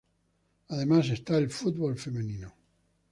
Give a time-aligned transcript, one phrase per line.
[0.69, 2.49] Además está el fútbol femenino.